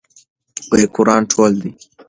[0.95, 1.69] قرآن ټولو ته دی.